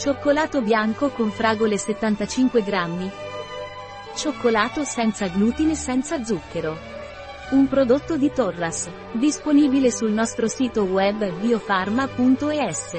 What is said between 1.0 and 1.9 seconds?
con fragole